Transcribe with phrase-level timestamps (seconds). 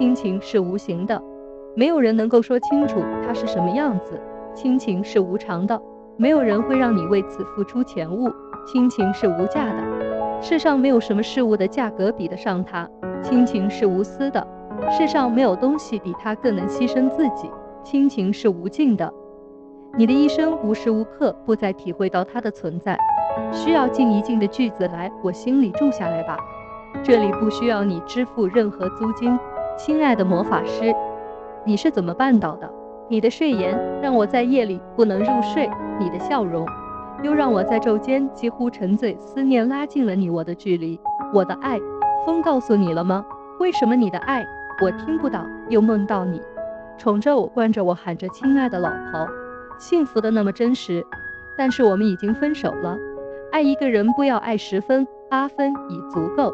[0.00, 1.22] 亲情是无形的，
[1.76, 4.18] 没有人能够说清楚它是什么样子。
[4.54, 5.78] 亲情是无常的，
[6.16, 8.32] 没有人会让你为此付出钱物。
[8.66, 12.88] 亲情是无价的，世上没有什么事物的价格比得上它。
[13.22, 14.46] 亲情是无私的，
[14.90, 17.50] 世上没有东西比它更能牺牲自己。
[17.84, 19.12] 亲情是无尽的，
[19.98, 22.98] 你的一生无时无刻不在体会到它的存在。
[23.52, 26.38] 需要静一静的句子来我心里住下来吧，
[27.04, 29.38] 这里不需要你支付任何租金。
[29.82, 30.94] 亲爱的魔法师，
[31.64, 32.70] 你是怎么办到的？
[33.08, 36.66] 你的睡颜让我在夜里不能入睡，你的笑容
[37.22, 41.00] 又让我在昼间几乎沉醉思念，拉近了你我的距离。
[41.32, 41.78] 我的爱，
[42.26, 43.24] 风告诉你了吗？
[43.58, 44.44] 为什么你的爱
[44.82, 46.42] 我听不到，又梦到你，
[46.98, 49.26] 宠着我，惯着我，喊着亲爱的老婆，
[49.78, 51.02] 幸福的那么真实。
[51.56, 52.98] 但是我们已经分手了。
[53.50, 56.52] 爱一个人不要爱十分，八分已足够，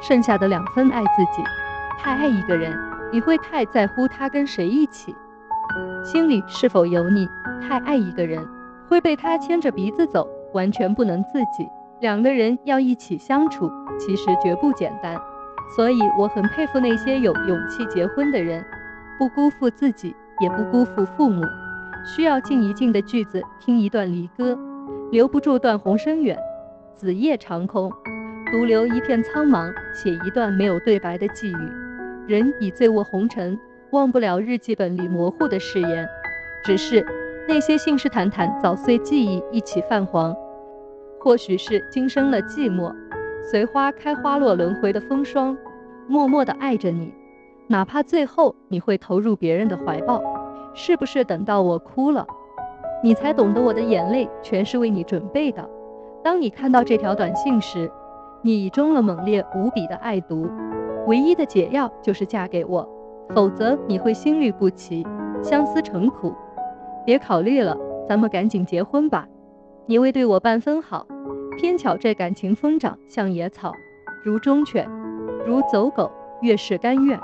[0.00, 1.40] 剩下的两分爱自己。
[2.04, 2.70] 太爱一个人，
[3.10, 5.16] 你会太在乎他跟谁一起。
[6.04, 7.26] 心里是否有你？
[7.66, 8.46] 太爱一个人，
[8.86, 11.66] 会被他牵着鼻子走，完全不能自己。
[12.02, 15.18] 两个人要一起相处，其实绝不简单。
[15.74, 18.62] 所以我很佩服那些有勇气结婚的人，
[19.18, 21.42] 不辜负自己，也不辜负父母。
[22.04, 24.58] 需要静一静的句子，听一段离歌，
[25.10, 26.38] 留不住断鸿声远，
[26.96, 27.90] 子夜长空，
[28.52, 31.83] 独留一片苍茫，写一段没有对白的寄语。
[32.26, 33.58] 人已醉卧红尘。
[33.90, 36.08] 忘不了日记本里模糊的誓言，
[36.64, 37.06] 只是
[37.46, 40.34] 那些信誓旦旦早随记忆一起泛黄。
[41.20, 42.92] 或许是今生了寂寞，
[43.50, 45.56] 随花开花落轮回的风霜，
[46.08, 47.14] 默默的爱着你，
[47.68, 50.20] 哪怕最后你会投入别人的怀抱。
[50.74, 52.26] 是不是等到我哭了，
[53.00, 55.64] 你才懂得我的眼泪全是为你准备的？
[56.24, 57.88] 当你看到这条短信时，
[58.42, 60.48] 你已中了猛烈无比的爱毒，
[61.06, 62.88] 唯一的解药就是嫁给我。
[63.34, 65.02] 否则你会心律不齐，
[65.42, 66.34] 相思成苦。
[67.06, 67.74] 别考虑了，
[68.06, 69.26] 咱们赶紧结婚吧。
[69.86, 71.06] 你未对我半分好，
[71.58, 73.72] 偏巧这感情疯长像野草，
[74.22, 74.86] 如忠犬，
[75.46, 76.10] 如走狗，
[76.42, 77.18] 越是甘愿，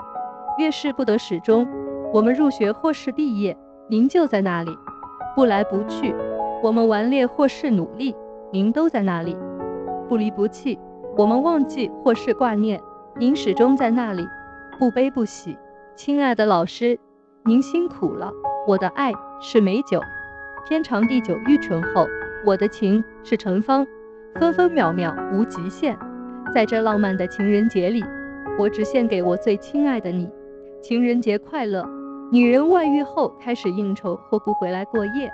[0.57, 1.67] 越是不得始终。
[2.11, 3.55] 我们入学或是毕业，
[3.87, 4.75] 您就在那里，
[5.35, 6.13] 不来不去；
[6.63, 8.15] 我们顽劣或是努力，
[8.51, 9.37] 您都在那里，
[10.09, 10.77] 不离不弃；
[11.15, 12.81] 我们忘记或是挂念，
[13.17, 14.25] 您始终在那里，
[14.79, 15.57] 不悲不喜。
[15.95, 16.97] 亲爱的老师，
[17.43, 18.31] 您辛苦了。
[18.65, 19.11] 我的爱
[19.41, 20.01] 是美酒，
[20.65, 22.05] 天长地久遇醇厚；
[22.45, 23.85] 我的情是陈芳，
[24.39, 25.97] 分分秒秒无极限。
[26.53, 28.03] 在这浪漫的情人节里，
[28.57, 30.29] 我只献给我最亲爱的你。
[30.81, 31.87] 情人节快乐！
[32.31, 35.29] 女人外遇后开始应酬或不回来过夜，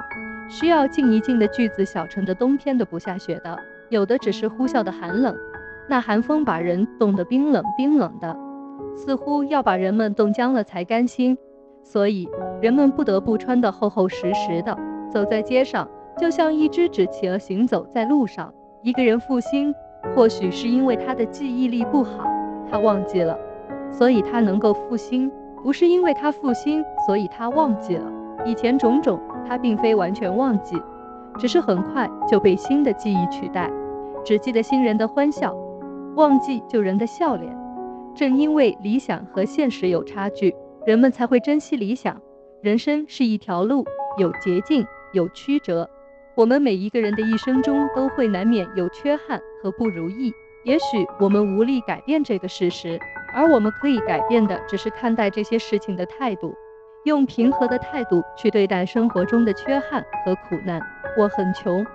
[0.49, 1.85] 需要静一静的句子。
[1.85, 3.57] 小城的冬天的不下雪的，
[3.89, 5.35] 有的只是呼啸的寒冷，
[5.89, 8.37] 那寒风把人冻得冰冷冰冷的。
[8.95, 11.37] 似乎要把人们冻僵了才甘心，
[11.83, 12.27] 所以
[12.61, 14.77] 人们不得不穿得厚厚实实的，
[15.11, 15.87] 走在街上，
[16.17, 18.51] 就像一只纸企鹅行走在路上。
[18.81, 19.73] 一个人负心，
[20.15, 22.27] 或许是因为他的记忆力不好，
[22.71, 23.37] 他忘记了，
[23.91, 25.29] 所以他能够负心；
[25.63, 28.11] 不是因为他负心，所以他忘记了
[28.45, 29.19] 以前种种。
[29.47, 30.75] 他并非完全忘记，
[31.37, 33.71] 只是很快就被新的记忆取代，
[34.25, 35.55] 只记得新人的欢笑，
[36.17, 37.55] 忘记旧人的笑脸。
[38.15, 42.19] 正因为理想和现实有差距，人们才会珍惜理想。
[42.63, 43.85] 人生是一条路，
[44.17, 44.83] 有捷径，
[45.13, 45.87] 有曲折。
[46.35, 50.33] 我们每一个人的一生中都会难免有缺憾和不如意。
[50.63, 52.99] 也许我们无力改变这个事实，
[53.31, 56.55] 而我们可以改变的只是看待这些事情的态度，
[57.05, 60.81] 用平和的态度去对待生活中的缺憾和苦难。
[61.15, 61.85] 我很穷，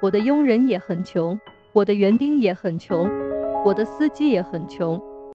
[0.00, 1.38] 我的佣人也很穷，
[1.72, 3.10] 我的园丁也很穷，
[3.64, 5.00] 我的司机也很穷。